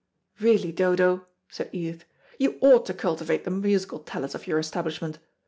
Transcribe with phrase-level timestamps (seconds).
[0.39, 2.05] "Really, Dodo," said Edith,
[2.39, 5.19] "you ought to cultivate the musical talents of your establishment.